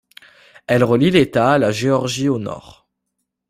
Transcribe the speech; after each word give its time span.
Elle 0.65 0.83
relie 0.83 1.11
l'État 1.11 1.51
à 1.51 1.57
la 1.59 1.69
Géorgie 1.69 2.27
au 2.27 2.39
nord. 2.39 2.87